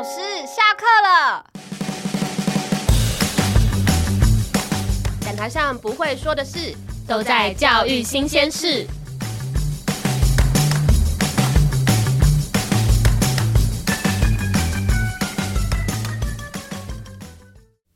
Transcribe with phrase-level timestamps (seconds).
[0.00, 1.44] 老师，下课了。
[5.20, 6.74] 讲台上不会说的事，
[7.06, 8.86] 都在教育新鲜事。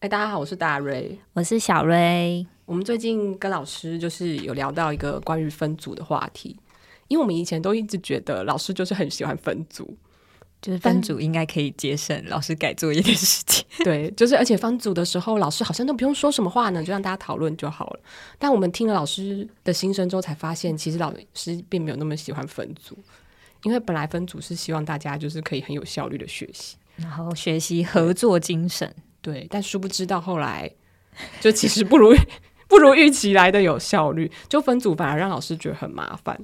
[0.00, 2.46] 哎，大家好，我是大瑞，我是小瑞。
[2.66, 6.61] 我们最近跟老师就是有聊到一个关于分组的话题，
[7.09, 9.96] 因为我们以前都一直觉得老师就是很喜欢分组，
[10.65, 13.62] 就是分组应该可以节省老师改作业的时间。
[13.84, 18.01] 对，就是而且分组的时候，老师好像都不用说什么话呢，就让大家讨论就好了。
[18.38, 22.97] 但我们听了老师的心声之后，才发现其实老师并没有那么喜欢分组，
[23.65, 28.91] 因为本来分组是希望大家就是可以很有效率的学习，然后学习合作精神。
[29.21, 30.71] 对，但殊不知到后来，
[31.43, 32.15] 就其实不如
[32.69, 36.41] 不如预期来的有效率，就分组反而让老师觉得很麻烦。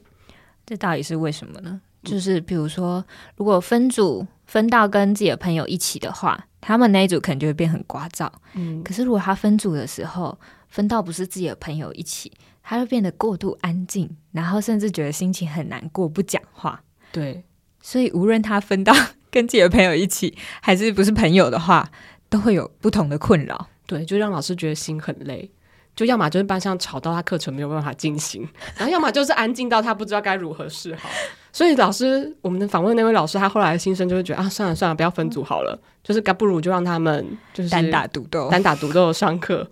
[0.66, 1.80] 这到底是为什么呢？
[2.02, 3.04] 就是比如说，
[3.36, 8.30] 如果分组分到跟自己的朋友一起的话，他们那一组可能就会变很聒噪。
[8.54, 16.82] 嗯，可是如果他分组的时候分到不是自己的朋友一起，他会变得过度安静，然后甚至觉得心情很难过，不讲话。
[17.12, 17.44] 对，
[17.80, 18.92] 所以无论他分到
[19.30, 21.90] 跟自己的朋友一起，还是不是朋友的话。
[22.30, 25.50] 都会有不同的困扰，对，就让老师觉得心很累，
[25.96, 31.08] 就要么就是班上吵到他课程没有办法进行，然后要么就是安静到他不知道该如何是好。
[31.52, 39.68] 所以老师，我们的访问那位老师，他后来的心声就是觉得啊，算了算了，不要分组好了，嗯、就是该不如就让他们就是单打独斗，单打独斗上课。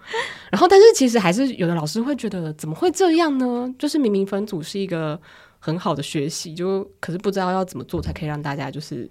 [0.50, 3.72] 然后，但是其实还是有的老师会觉得，怎么会这样呢？
[3.78, 5.20] 就是明明分组是一个
[5.58, 9.10] 很好的学习，就可是不知道要怎么做才可以让大家就是。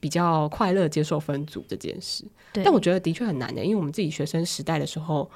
[0.00, 5.28] 比较快乐接受分组这件事，但我觉得的确很难的，因为我们自己学生时代的时候，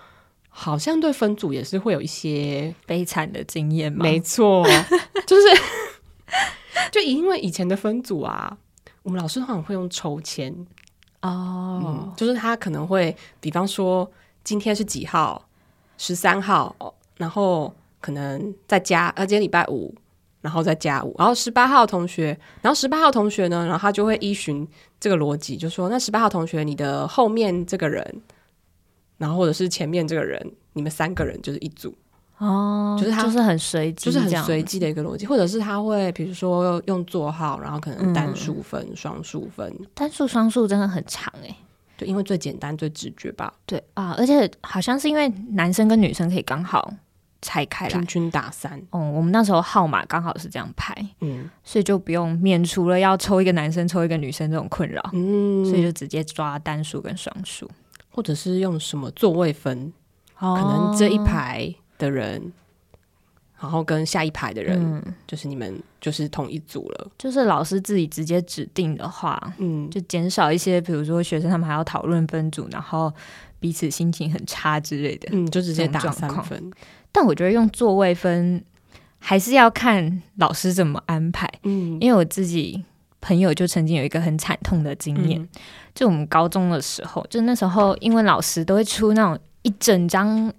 [0.49, 4.05] 好像对分组也是会有一些悲惨的经验嘛。
[4.05, 4.65] 没错，
[5.27, 5.43] 就是
[6.93, 8.57] 就因为以前的分组啊，
[9.03, 10.55] 我们老师好像会用抽签
[11.23, 14.11] 哦、嗯，就是他可能会，比方说
[14.43, 15.49] 今天是几号，
[15.99, 16.75] 十三号，
[17.17, 19.95] 然后可能再加，呃，今天礼拜五。
[20.43, 24.67] 然后再加五，然后十八号同学，然后十八号同学呢，然后他就会依循
[24.99, 28.05] 这个逻辑，就说那十八号同学，你的后面这个人，
[29.19, 31.95] 然后或者是前面这个人，你们三个人就是一组
[32.43, 41.57] 哦，就是他就是很随机，就是很随机的一个逻辑，或者是他会比如说用座号，然后可能单数分、嗯、双数分，单数双数真的很长哎、欸，
[41.97, 46.93] 对，因为最简单最直觉吧，对啊，而且好像是因为男生跟女生可以刚好。
[47.45, 48.81] 拆开来，平均打三。
[48.93, 57.69] 嗯，我们那时候号码刚好是这样排，嗯，所以就不用免除了要抽一个男生抽一个女生这种困扰，嗯，所以就直接抓单数跟双数，
[58.11, 59.93] 或者是用什么座位分，
[60.39, 62.53] 哦，可能这一排的人，
[63.61, 67.11] 然后跟下一排的人，嗯，就是你们就是同一组了。
[67.17, 73.13] 就是老师自己直接指定的话，嗯，就减少一些，比如说学生他们还要讨论分组，然后
[73.61, 76.71] 彼此心情很差之类的，嗯，就直接打三分。
[77.13, 78.61] 但我觉得用座位分
[79.21, 82.83] 还是要看老师怎么安排，嗯，因为我自己
[83.21, 85.49] 朋友就曾经有一个很惨痛的经验，嗯，
[85.95, 90.53] 就我们高中的时候，就那时候英文老师都会出那种一整张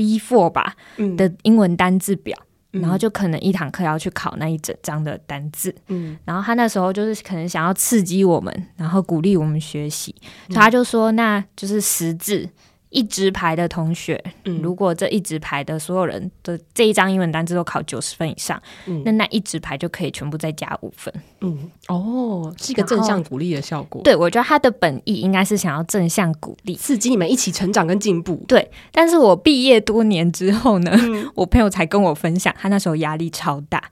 [0.00, 0.74] B4 吧
[1.16, 2.34] 的英文单字表，
[2.72, 10.14] 嗯，然后就可能一堂课要去考那一整张的单字，嗯，然后他那时候就是可能想要刺激我们，然后鼓励我们学习，
[10.48, 12.48] 嗯，所以他就说那就是识字。
[12.90, 21.12] 一直排的同学，嗯，如果这一直排的所有人的这一张英文单字都考九十分以上，嗯，那那一直排就可以全部再加五分。
[21.40, 24.02] 嗯，哦，是一个正向鼓励的效果。
[24.02, 28.44] 对，我觉得他的本意应该是想要正向鼓励，刺激你们一起成长跟进步。
[28.46, 33.82] 对，但是我毕业多年之后呢，嗯，我朋友才跟我分享，他那时候压力超大，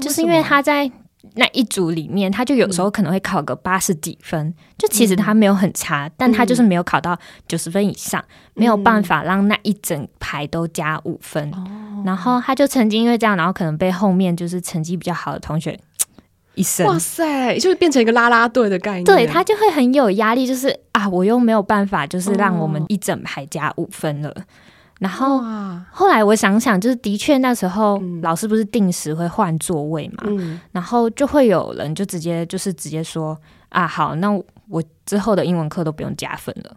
[0.00, 0.90] 就是因为他在。
[1.34, 12.02] 那一组里面，他就有时候可能会考个八十几分，嗯，就其实他没有很差，嗯，但他就是没有考到九十分以上，嗯，没有办法让那一整排都加五分，嗯。
[12.06, 15.78] 然后他就曾经因为这样，然后可能被后面就是成绩比较好的同学
[16.54, 19.04] 一声，哇塞，就是变成一个啦啦队的概念。
[19.04, 24.32] 对，他就会很有压力，就是啊，我又没有办法，就是让我们一整排加五分了。
[24.98, 25.40] 然后
[25.90, 34.28] 后来我想想，就是的确那时候老师不是定时会换座位嘛，嗯，然后就会有人就直接就是直接说啊，好，那
[34.68, 36.76] 我之后的英文课都不用加分了。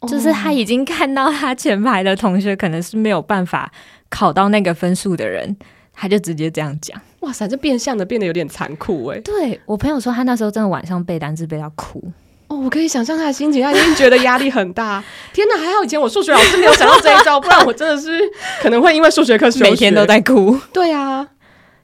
[0.00, 3.72] 哦，就是他已经看到他前排的同学可能是没有办法
[4.10, 5.56] 考到那个分数的人，
[5.92, 7.00] 他就直接这样讲。
[7.20, 9.18] 哇塞，这变相的变得有点残酷哎。
[9.20, 12.12] 对，我朋友说，他那时候真的晚上背单词背到哭。
[12.54, 15.02] 哦，我可以想象他的心情，他一定觉得压力很大。
[15.34, 18.18] 天哪，还好以前我数学老师没有想到这一招，不然我真的是
[18.62, 20.58] 可能会因为数学课 每天都在哭。
[20.72, 21.28] 对啊，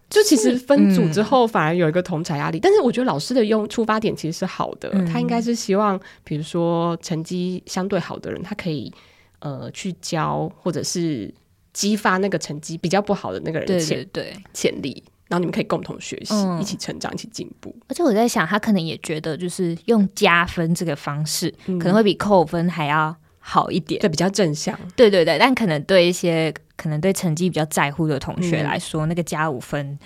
[0.09, 8.93] 就其实分组之后反而有一个同侪压力，嗯、但是我觉得老师的用出发点其实是好的，嗯、他应该是希望，比如说成绩相对好的人，他可以
[9.41, 11.33] 呃去教，或者是
[11.73, 17.75] 激发那个成绩比较不好的那个人的潜对潜力，然后你们可以共同学习，嗯、一起成长，一起进步。
[17.89, 24.79] 而且我在想，他可能也觉得，就是用加分这个方式，嗯、可能会比扣分还要好一点，对，比较正向。
[24.95, 26.53] 对对对，但可能对一些。
[26.81, 29.99] 可能对成绩比较在乎的同学来说，嗯、那个加五分，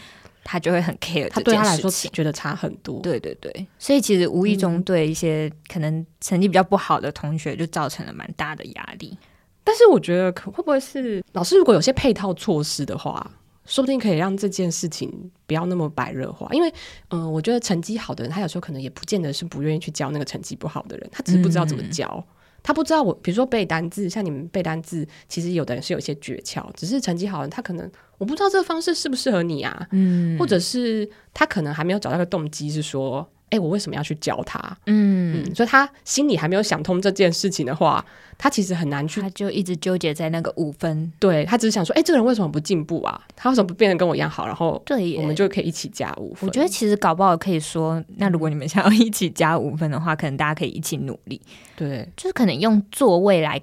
[0.43, 1.29] 他就会很 care。
[1.31, 2.99] 他对他来说觉得差很多。
[2.99, 9.17] 对对对，所以其实无意中对一些可能成绩比较不好的同学，就造成了蛮大的压力。
[9.63, 13.25] 但是我觉得，可会不会是老师如果有些配套措施的话，
[13.67, 16.49] 说不定可以让这件事情不要那么白热化。
[16.53, 16.69] 因为，
[17.09, 22.07] 嗯、呃，我觉得成绩好的人，他有时候可能也不见得是不愿意去教那个成绩不好的人，他只是不知道怎么教。
[22.29, 22.35] 嗯
[22.67, 33.29] 他不知道我，比如说背单字，像你们背单字，其实有的人是有一些诀窍，只是成绩好的人，他可能我不知道这个方式适不适合你啊，嗯，或者是他可能还没有找到个动机，是说。
[33.55, 34.59] 哎，我为什么要去教他？
[34.87, 38.05] 嗯，嗯，所以他心里还没有想通这件事情的话，
[38.37, 41.13] 他其实很难去，他就一直纠结在那个五分。
[41.21, 43.21] 对，他只是想说，哎，这个人为什么不进步啊？
[43.37, 44.45] 他为什么不变得跟我一样好？
[44.45, 46.49] 然后，对，我们就可以一起加五分。
[46.49, 51.41] 我觉得其实搞不好可以说，那如果你们想要一起加五分的话，可能大家可以一起努力。
[51.77, 53.61] 对，就是可能用座位来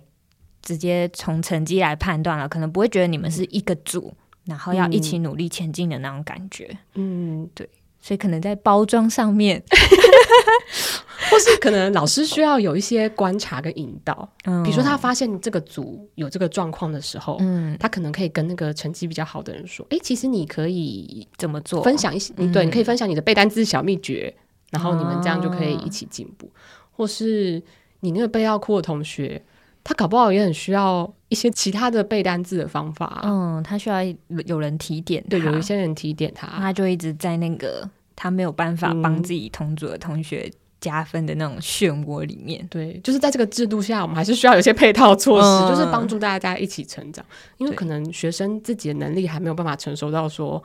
[0.62, 4.16] 直接从成绩来判断了，可能不会觉得你们是一个组，嗯、
[4.46, 6.78] 然后要一起努力前进的那种感觉。
[6.94, 7.68] 嗯，对。
[8.02, 9.62] 所以可能在包装上面，
[11.30, 14.28] 或是可能老师需要有一些观察跟引导。
[14.46, 21.84] 嗯，比如说他发现这个组有这个状况的时候，嗯，他可能可以跟那个成绩比较好的人说：“哎，其实你可以怎么做？
[21.84, 24.34] 分享一些，对，你可以分享你的背单词小秘诀，
[24.72, 26.52] 然后你们这样就可以一起进步。
[26.92, 27.62] 或是
[28.02, 29.42] 你那个背要哭的同学。”
[29.84, 33.22] 他搞不好也很需要一些其他的背单字的方法。
[33.24, 34.04] 嗯，他需要
[34.46, 40.52] 有人提点，对，有一些人提点他，他就一直在那个他没有办法帮自己同组的同学
[40.82, 42.68] 加分的那种漩涡里面。
[42.70, 47.26] 对，就是在这个制度下，我们还是需要有一些配套措施，嗯、就是帮助大家一起成长。
[47.58, 50.62] 因为可能学生自己的能力还没有办法成熟到说。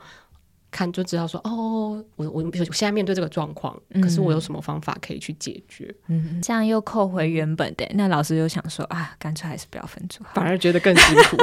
[0.77, 5.91] 看就知道说哦，我我我现在面对这个状况，嗯、可是我有什么方法可以去解决？
[6.05, 11.37] 嗯，这样又扣回原本的，那老师就想说啊，干脆还是不要分组，反而觉得更辛苦。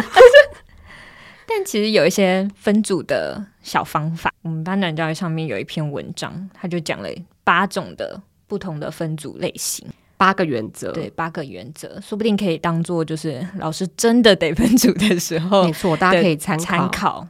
[1.49, 7.09] 但其实有一些分组的小方法，我们班长教育上面有一篇文章，他就讲了
[7.43, 9.85] 八种的不同的分组类型，
[10.17, 17.27] 八个原则，对，八个原则，说不定可以当做就是老师真的得分组的时候，没错，大家可以参参考。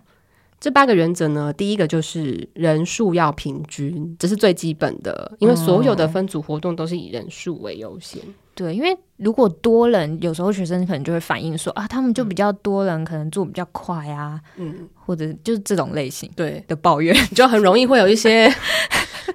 [0.65, 8.19] 这八个原则呢，第一个就是人数要平均，这是最基本的，因为所有的分组活动都是以人数为优先。
[8.25, 18.51] 嗯、对，因为如果多人，有时候学生可能就会反映说啊，他们就比较多人，可能做比较快啊，嗯，或者就是这种类型对的抱怨，就很容易会有一些。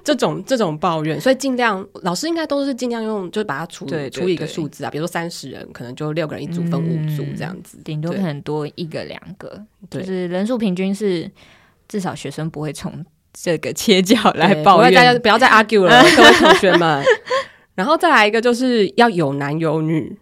[0.04, 11.30] 这种这种抱怨，所以尽量老师应该都是尽量用，就是把它除对对对除以一个数字啊，比如说三十人，可能就六个人一组，分五组这样子，嗯、顶多可能多一个两个，就是人数平均是
[11.88, 17.04] 至少学生不会从这个切角来抱怨，大家不要再 argue 了，各位同学们。
[17.74, 20.18] 然后再来一个，就是要有男有女。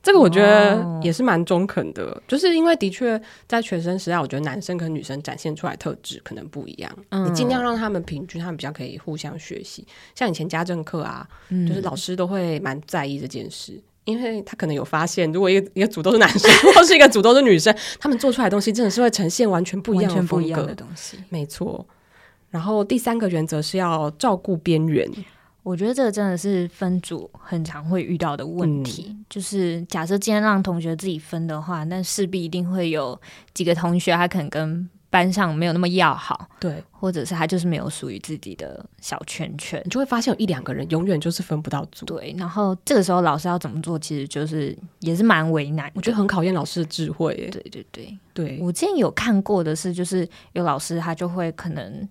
[0.00, 6.90] 这个我觉得也是蛮中肯的，哦、就是因为的确在学生时代，我觉得男生跟女生展现出来特质可能不一样。
[7.10, 9.86] 嗯、你尽量让他们平均，他们比较可以互相学习。
[10.14, 21.18] 像以前家政课啊，嗯、就是老师都会蛮在意这件事，因为他可能有发现，如果一个一个组都是男生， 或是一个组都是女生，他们做出来的东西真的是会呈现完全不一样的风格，完全不一样的东西。
[21.28, 21.84] 没错。
[22.50, 25.06] 然后第三个原则是要照顾边缘。
[25.62, 33.20] 我觉得这个真的是分组很常会遇到的问题，嗯、就是假设今天让同学自己分的话，那势必一定会有
[33.52, 42.34] 几个同学他可能跟班上没有那么要好，对，或者是他就是没有属于自己的小圈圈，你就会发现有一两个人永远就是分不到组，对。
[42.38, 47.34] 然后这个时候老师要怎么做，其实就是也是蛮为难，我觉得很考验老师的智慧。
[47.50, 52.08] 对对对对，我之前有看过的是，就是有老师他就会可能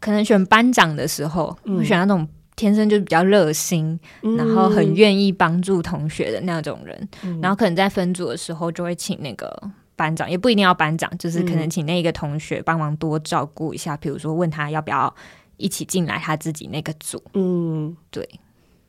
[0.00, 2.28] 可能选班长的时候，会选那种。
[2.56, 15.12] 天生就是比较热心，嗯、然后很愿意帮助同学的那种人，嗯、然后可能在分组的时候就会请那个班长，也不一定要班长，就是可能请那个同学帮忙多照顾一下，比如说问他要不要
[15.56, 18.28] 一起进来他自己那个组，嗯，对，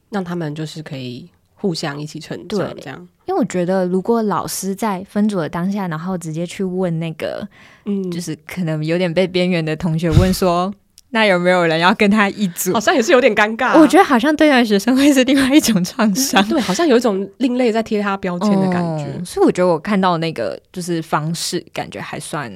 [0.10, 3.08] 让他们就是可以互相一起成长，这样。
[3.26, 7.48] 因为我觉得如果老师在分组的当下，然后直接去问那个，
[7.86, 10.72] 嗯，就是可能有点被边缘的同学问说。
[11.16, 12.74] 那有没有人要跟他一组？
[12.74, 13.80] 好像也是有点尴尬、啊。
[13.80, 19.24] 我觉得好像对待学生会是另外一种创伤、嗯， 对，好像有一种另类在贴他标签的感觉、嗯。
[19.24, 22.52] 所以我觉得我看到那个就是方式，感觉还算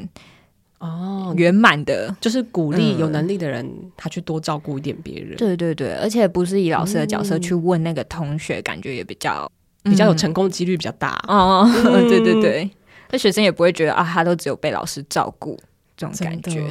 [0.80, 5.38] 哦，圆满的，就是鼓励有能力的人，嗯、他去多照顾一点别人。
[5.38, 9.50] 对对对，而且不是以老师的角色去问那个同学，嗯、感觉也比较
[9.84, 11.18] 比较有成功几率比较大。
[11.30, 12.70] 哦， 嗯、对对对，
[13.12, 15.58] 那学生也不会觉得啊，他都只有被老师照顾
[15.96, 16.62] 这种感觉。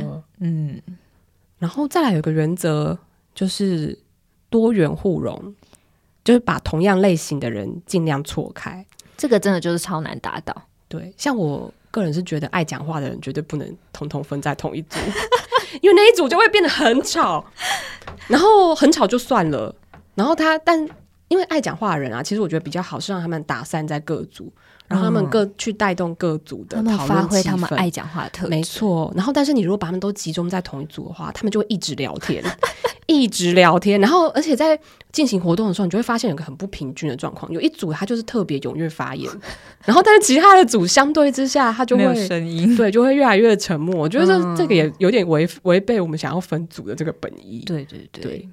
[0.40, 0.78] 嗯，
[1.58, 2.98] 然后再来有个原则，
[3.34, 3.98] 就是
[4.48, 5.54] 多元互融，
[6.24, 8.84] 就是把同样类型的人尽量错开。
[9.16, 10.54] 这个真的就是超难达到。
[10.88, 11.72] 对，像我。
[11.90, 14.98] 个人是觉得爱讲话的人绝对不能统统分在同一组，
[15.80, 17.42] 因为那一组就会变得很吵，
[18.26, 19.74] 然后很吵就算了，
[20.14, 20.86] 然后他但
[21.28, 24.52] 因为爱讲话的人啊，其实我觉得比较好是让他们打散在各组，
[24.88, 29.12] 然后他们各去带动各组的发挥他们爱讲话的特质，没错。
[29.14, 32.42] 然后但是你如果把他们都集中在同一组的话，他们就会一直聊天。
[33.10, 34.78] 一直聊天，然后而且在
[35.12, 37.50] 进行活动的时候，你就会发现有个很不平均的状况。
[37.50, 39.32] 有一组他就是特别踊跃发言，
[39.86, 43.96] 然后但是其他的组相对之下，他就会声音，对，就会越来越沉默。
[43.96, 47.62] 我觉得这这个也有点违违背我们想要分组的这个本意。
[47.64, 48.48] 对对对，对。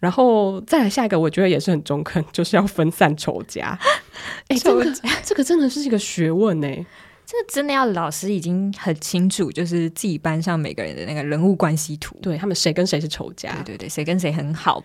[0.00, 3.78] 然后再来下一个，我觉得也是很中肯，就是要分散仇家。
[4.48, 4.84] 哎， 这个
[5.22, 6.84] 这个真的是一个学问呢、欸。
[7.26, 14.82] 这真的要老师已经很清楚，就是自己班上每个人的那个人物关系图，对他们谁跟谁是仇家，对对对，谁跟谁很好，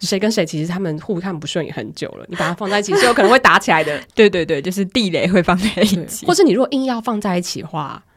[0.00, 3.98] 谁跟谁其实他们互看不顺眼很久了，你把它放在一起是有可能会打起来的。
[4.14, 8.15] 对对对，就是地雷会放在一起，或者你如果硬要放在一起的话，你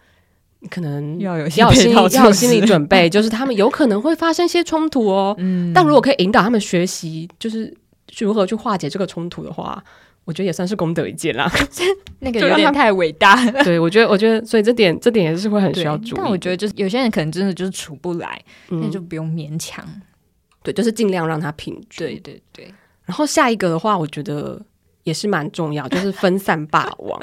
[0.70, 5.36] 可能要有要有心要有心理准备，就是他们有可能会发生一些冲突哦。
[5.40, 7.76] 嗯，但如果可以引导他们学习，就是
[8.18, 9.84] 如何去化解这个冲突的话。
[10.26, 11.52] 我觉得也算是功德一件啦，
[12.20, 13.52] 那个有点太伟大了。
[13.66, 16.14] 对，我觉得，我觉得，所以这点，这点也是会很需要注意。
[16.18, 19.84] 但我觉得，就是有些人可能真的就是处不来，那、嗯、就不用勉强。
[20.62, 22.06] 对，就是尽量让他平均。
[22.06, 22.72] 对对对。
[23.06, 24.62] 然后下一个的话，我觉得
[25.02, 27.20] 也是蛮重要，就是分散霸王。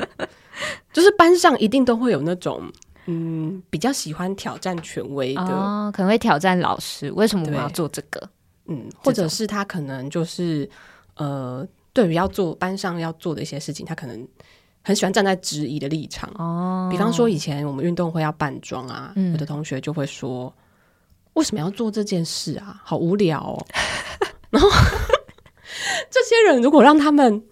[0.92, 2.60] 就是班上一定都会有那种，
[3.06, 7.10] 嗯，比较喜欢挑战权威的，哦、可能会挑战老师。
[7.12, 8.28] 为什么我们要做这个？
[8.66, 10.68] 嗯，或者是他可能就是
[11.16, 11.66] 呃。
[11.92, 14.28] 对于要做班上要做的一些事情，他可能
[14.82, 16.30] 很喜欢站在质疑的立场。
[16.36, 20.54] 哦，比方说以前我们运动会要扮装啊，嗯、有的同学就会说
[21.32, 22.78] ：“为什么要做这件事啊？
[22.84, 23.56] 好无聊哦。
[24.52, 24.68] ”然后
[26.10, 27.42] 这些人如果让他们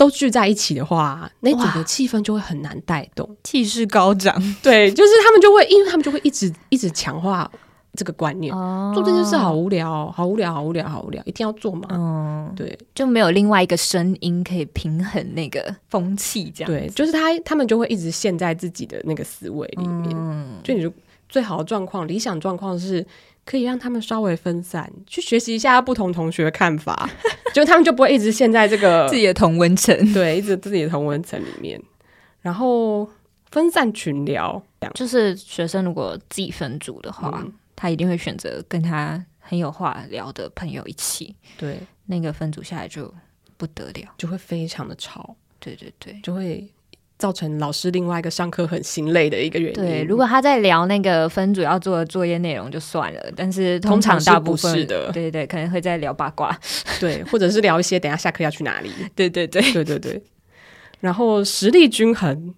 [0.00, 4.34] 都聚在一起的话，那整个气氛就会很难带动，气势高涨。
[4.62, 7.50] 对，就是他们就会，因为他们就会一直一直强化。
[7.96, 11.88] 这个观念，哦、做这件事好无聊，好无聊，好无聊，好无聊，一定要做嘛？
[11.90, 20.16] 嗯，对，就没有另外一个声音可以平衡那个风气，这样对，就是他他们就会一直陷在自己的那个思维里面。
[20.16, 20.88] 嗯，就你
[21.28, 23.04] 最好的状况，理想状况是
[23.50, 27.10] 可以让他们稍微分散，去学习一下不同同学的看法，
[27.52, 31.82] 就他们就不会一直陷在这个 自己的同温层， 对，一直自己的同温层里面，
[32.42, 33.10] 然后
[33.50, 34.62] 分散群聊，
[34.94, 37.40] 就是学生如果自己分组的话。
[37.42, 37.52] 嗯。
[37.82, 43.10] 他一定会选择跟他很有话聊的朋友一起，对，那个分组下来就
[43.56, 46.70] 不得了，就会非常的吵，对对对，就会
[47.20, 49.74] 造成老师另外一个上课很心累的一个原因。
[49.74, 56.58] 对，如果他在聊那个分组要做的作业内容就算了，但是通常大部分是的，对对对，可能会在聊八卦，
[56.98, 59.60] 对， 或者是聊一些等下下课要去哪里，对对对。
[59.72, 60.22] 对对对，
[61.00, 62.54] 然后实力均衡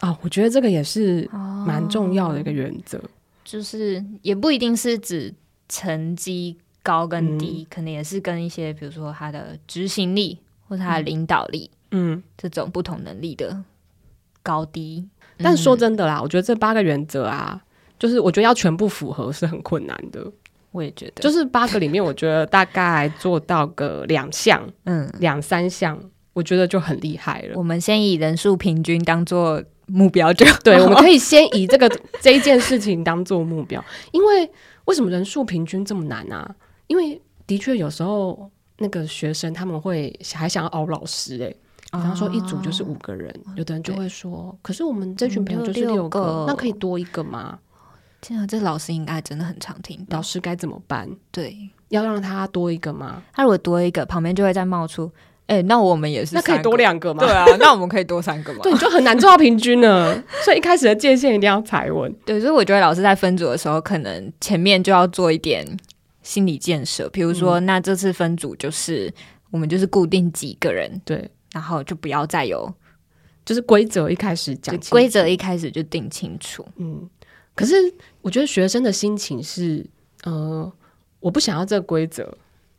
[0.00, 1.28] 啊、哦，我觉得这个也是
[1.66, 2.98] 蛮重要的一个原则。
[2.98, 3.08] 哦
[3.44, 5.34] 就是也不一定是指
[5.68, 13.62] 成绩高跟低，嗯、可能也是跟一些比如说他的执行力或者他的领导力，嗯，这种不同能力的
[14.42, 15.08] 高低。
[15.38, 17.60] 嗯、但说真的啦，我觉得这八个原则啊，
[17.98, 20.24] 就是我觉得要全部符合是很困难的。
[20.70, 25.98] 我也觉得，就是八个里面，我觉得大概做到个两项， 嗯，两三项，
[26.32, 27.54] 我觉得就很厉害了。
[27.56, 29.62] 我们先以人数平均当做。
[29.86, 34.48] 目标就对，我们可以 先以这个这一件事情当做目标，因为
[34.84, 36.54] 为什么人数平均这么难啊？
[36.86, 41.56] 因为的确有时候那个学生他们会还想要熬老师哎、欸，
[41.92, 47.58] 比方说一组就是五个人，哦、有的人就会说，可是我们这群朋友就是六个，那可以多一个吗？
[48.22, 51.08] 天啊，这老师应该真的很常听到，老师该怎么办？
[51.30, 51.54] 对，
[51.88, 53.22] 要让他多一个吗？
[53.34, 55.10] 他如果多一个，旁边就会再冒出。
[55.46, 57.22] 哎、欸，那我们也是，那可以多两个吗？
[57.22, 58.60] 对啊，那我们可以多三个吗？
[58.64, 60.22] 对，你就很难做到平均呢。
[60.44, 62.10] 所以一开始的界限一定要踩稳。
[62.24, 65.66] 对，所以我觉得老师在分组的时候，可能前面就要做一点
[66.22, 69.12] 心理建设，比如说，嗯、那这次分组就是
[69.50, 72.72] 我们就是固定几个人，对，然后就不要再有，
[73.44, 76.66] 就是规则一开始讲，规则一开始就定清楚。
[76.76, 77.08] 嗯，
[77.54, 77.74] 可是
[78.20, 79.86] 我觉得学生的心情是，
[80.24, 80.72] 呃，
[81.20, 82.36] 我不想要这个规则。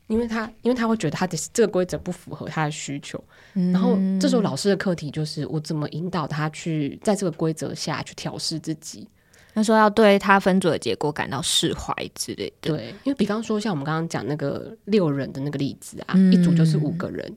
[0.08, 9.08] 因为他，因为他会觉得他的这个规则不符合他的需求，嗯、然后这时候老师的课题就是我怎么引导他去在这个规则下去调试自己，
[9.56, 12.76] 他说要对他分组的结果感到释怀之类的。
[12.76, 17.34] 对，因为比方说像我们刚刚讲那个六人的那个例子啊，嗯、一组就是五个人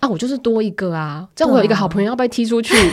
[0.00, 2.92] 啊，我就是多一个啊，这样我有一个好朋友要被踢出去， 啊、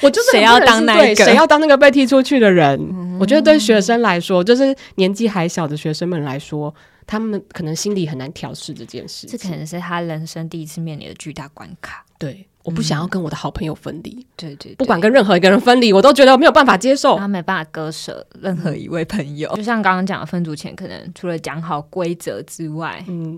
[0.00, 2.78] 我就是谁要当那个谁要当那个被踢出去的人？
[2.80, 6.74] 嗯、我觉得对学生来说，就是年纪还小的学生们来说，
[7.06, 9.26] 他们可能心里很难调试这件事。
[9.26, 12.04] 这可能是他人生第一次面临的巨大关卡。
[12.18, 12.46] 对。
[12.64, 17.18] 我不想要跟我的好朋友分离，对，对对，不管跟任何一个人分离，我都觉得我没有办法接受。
[17.18, 23.36] 他没办法割舍任何一位朋友，嗯、就像刚刚讲的分组前，可能除了讲好规则之外，嗯，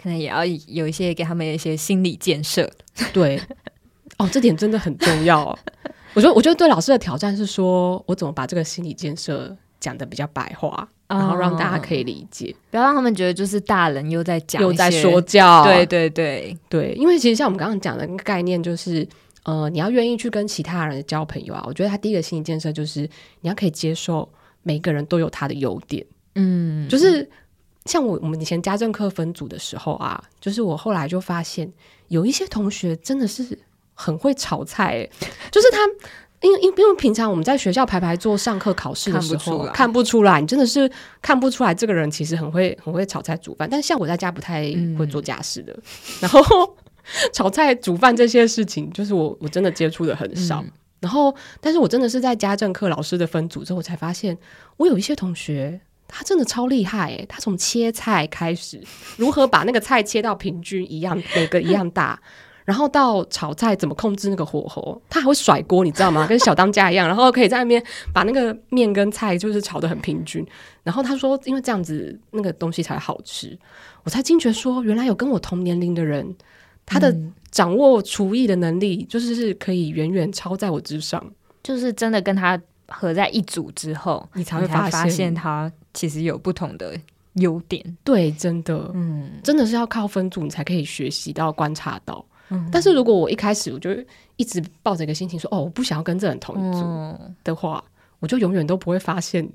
[0.00, 2.70] 可能也要有一些给他们一些心理建设。
[3.12, 3.40] 对，
[4.18, 5.58] 哦，这点真的很重要。
[6.14, 10.88] 我觉得，我觉得对老师的挑战是说，我怎么把这个心理建设讲的比较白话。
[11.08, 15.64] 然后让大家可以理解，不要让他们觉得就是大人又在讲又在说教。
[15.64, 19.04] 对对对对，因为其实像我们刚刚讲的那个概念，就是
[19.42, 21.64] 呃，你要愿意去跟其他人交朋友啊。
[21.66, 23.00] 我觉得他第一个心理建设就是
[23.40, 26.06] 你要可以接受每个人都有他的优点。
[26.36, 27.28] 嗯，就是
[27.84, 31.72] 像我我们以前家政课分组的时候啊，就是我后来就发现
[32.08, 33.58] 有一些同学真的是
[33.94, 35.10] 很会炒菜，欸，
[35.50, 35.78] 就是他。
[36.42, 43.68] 因为因为因为平常我们在学校排排坐上课考试的时候看，看不出来，你真的是看不出来这个人其实很会很会炒菜煮饭。
[43.70, 44.62] 但是像我在家不太
[44.98, 45.82] 会做家事的，嗯、
[46.20, 46.40] 然后
[47.34, 50.62] 炒菜煮饭这些事情，就是我我真的接触的很少。
[50.62, 54.34] 嗯、然后，但是我真的是在家政课老师的分组之后，我才发现
[54.78, 55.78] 我有一些同学
[56.12, 58.82] 他真的超厉害诶，他从切菜开始，
[59.16, 62.20] 如何把那个菜切到平均一样，每个一样大。
[62.66, 66.24] 然后到炒菜怎么控制那个火候，他还会甩锅，你知道吗？
[66.28, 70.46] 跟小当家一样，然后可以在那边把那个面跟菜就是炒得很平均。
[70.84, 73.58] 然后他说，因为这样子那个东西才好吃。
[74.04, 76.36] 我才惊觉说，原来有跟我同年龄的人，
[76.86, 77.12] 他的
[77.50, 81.24] 掌握厨艺的能力就是是可以远远超在我之上。
[81.64, 86.98] 就是真的跟他合在一组之后，你才会发现他其实有不同的
[87.34, 87.96] 优点。
[88.04, 92.24] 对，真的，嗯，真的是要靠分组，你才可以学习到、观察到。
[92.72, 93.90] 但是如果我一开始我就
[94.34, 96.80] 一直抱着一个心情说哦，我不想要跟这人同一组
[97.44, 99.48] 的话，嗯、我就永远都不会发现，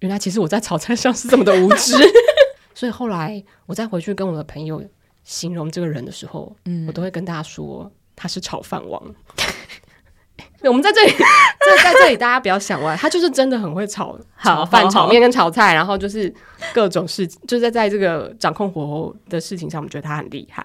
[0.00, 1.94] 原来其实我在炒菜上是这么的无知。
[2.74, 4.82] 所以后来我再回去跟我的朋友
[5.22, 9.00] 形容这个人的时候，嗯、我都会跟大家说他是炒饭王。
[10.68, 16.32] 我们在这里， 在在这里，大家不要想歪，他就是真的很会炒 炒饭、炒面跟炒菜，然后就是
[16.72, 20.64] 各种事情，就是在在这个掌控火候的事情上，我们觉得他很厉害。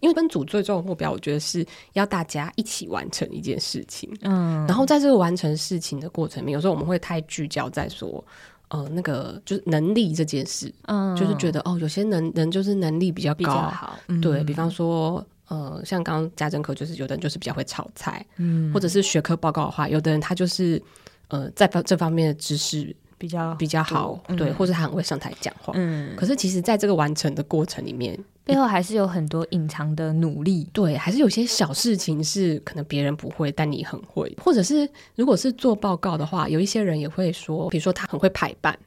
[0.00, 4.10] 因为分组最终的目标，我觉得是要大家一起完成一件事情。
[4.22, 8.24] 嗯，然后在这个完成事情的过程里面，有时候我们会太聚焦在说，
[8.68, 15.24] 呃，那个就是能力这件事，嗯，就是觉得哦，有些人人就是能力比较高，比较好，对，比方说。
[15.50, 20.80] 呃，像刚刚家政课，就是有的人就是比较会炒菜，嗯，或者是学科报告的话，有的人他就是
[21.26, 26.14] 呃，在这方面的知识比较比较好，嗯、对，或者他很会上台讲话，嗯。
[26.14, 38.78] 可是其实，在这个完成的过程里面，背后还是有很多隐藏的努力，对，还是有些小事情是可能别人不会，但你很会，或者是如果是做报告的话，有一些人也会说，比如说他很会排版，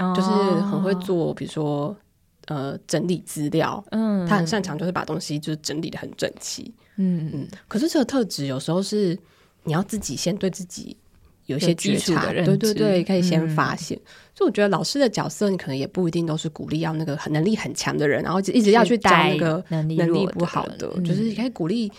[0.00, 1.96] 哦、就是很会做，比如说。
[2.46, 7.30] 呃，整理资料，嗯，他很擅长，就是把东西就是整理的很整齐，嗯。
[7.32, 7.48] 嗯。
[7.66, 9.18] 可是这个特质有时候是
[9.62, 10.96] 你要自己先对自己
[11.46, 13.96] 有一些基础的认知，对对对，可以先发现。
[13.98, 21.90] 嗯、所以我觉得老师的角色，你可能也不一定都是鼓励要那个很能力很强的人，然后一直要去带那个能力不好的，的就是你可以鼓励。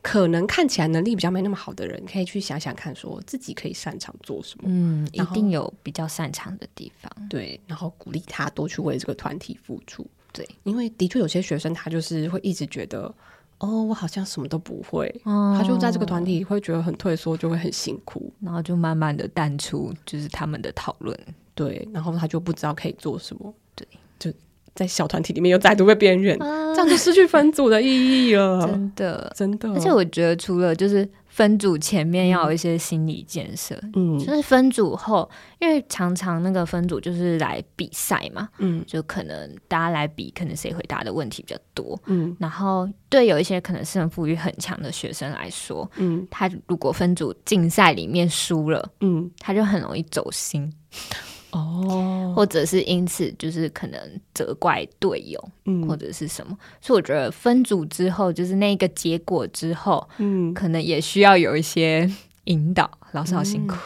[0.00, 4.64] 可能看起来能力比较没那么好的人，可以去想想看，说自己可以擅长做什么。
[4.68, 7.10] 嗯，一定有比较擅长的地方。
[7.28, 10.06] 对，然后鼓励他多去为这个团体付出。
[10.32, 13.12] 对，因为的确有些学生他就是会一直觉得，
[13.58, 21.18] 哦，我好像什么都不会，哦、他就在这个团体会觉得很退缩，就会很辛苦，然后就慢慢的淡出，就是他们的讨论。
[21.54, 23.52] 对，然后他就不知道可以做什么。
[23.74, 24.32] 对，就。
[24.76, 27.88] 在小团体里面又再度被边缘，啊、这样就失去分组的意
[28.28, 28.64] 义了。
[28.66, 29.68] 真的，真的。
[29.72, 50.72] 而且我觉得，除了就是分组前面要有一些心理建设，嗯，就是分组后，因为常常那个分组就是来比赛嘛，嗯，就可能大家来比，可能谁回答的问题比较多，嗯，然后对有一些可能胜负欲很强的学生来说，嗯，他如果分组竞赛里面输了，嗯，他就很容易走心。
[51.56, 53.98] 哦，或者是因此就是可能
[54.34, 62.10] 责怪队友，嗯，或者是什么，所以我觉得分组之后，就是那个结果之后，嗯，可能也需要有一些
[62.46, 62.90] 引导。
[63.12, 63.76] 老师好辛苦，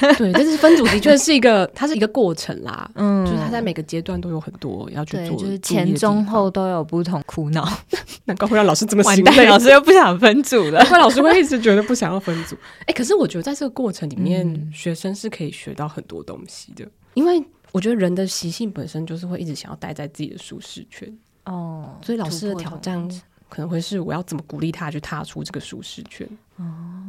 [0.00, 7.68] 嗯、 对，但是分组的确是一个， 它是一个过程啦，嗯，就是他在每个阶段都有很多要去做，就是前中后都有不同苦恼。
[8.24, 12.56] 难怪会让老师这么心累，老师又不想分组了，难怪老师会一直觉得不想要分组。
[12.80, 21.08] 哎、欸，可是我觉得在这个过程里面，嗯、学生是可以学到很多东西的，因为我觉得人的习性本身就是会一直想要待在自己的舒适圈。
[21.44, 23.08] 哦，所以老师的挑战
[23.48, 26.26] 可能会是我要怎么鼓励他去踏出这个舒适圈。
[26.56, 26.64] 哦、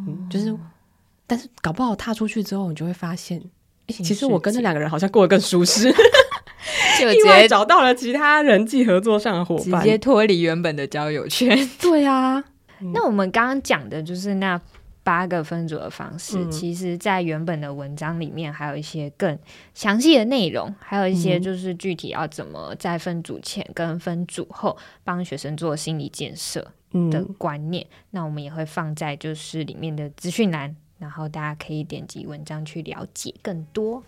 [0.07, 0.55] 嗯，就是，
[1.27, 3.39] 但是搞不好踏出去之后，你就会发现，
[3.87, 5.93] 欸、其实我跟这两个人好像过得更舒适。
[6.99, 11.55] 就直接找到了其他人际合作上的伙伴，直接脱离原本的交友圈。
[11.79, 12.43] 对啊，
[12.91, 14.59] 那我们刚刚讲的就是那
[15.03, 19.37] 八个分组的方式，嗯、其实，在原本的文章里面还有一些更
[19.75, 26.67] 详细的内容，还有一些就是具体要怎么在分组前跟分组后帮学生做心理建设
[27.11, 27.85] 的观念。
[27.85, 34.03] 嗯、那我们也会放在就是里面的资讯栏，然后大家可以点击文章去了解更多。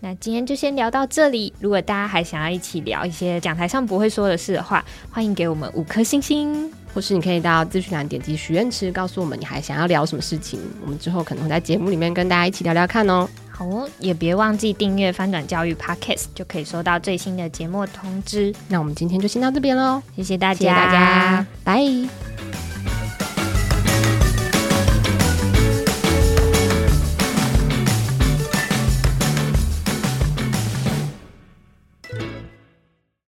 [0.00, 1.52] 那今天就先聊到这里。
[1.60, 13.28] 如果大家还想要一起聊一些讲台上不会说的事的话，欢迎给我们五颗星星，或是你可以到资讯栏点击许愿池，告诉我们你还想要聊什么事情，我们之后可能会在节目里面跟大家一起聊聊看哦。
[13.48, 18.52] 好哦，也别忘记订阅翻转教育 Podcast，就可以收到最新的节目通知。
[18.66, 22.31] 那我们今天就先到这边喽，谢谢大家，谢谢大家，拜。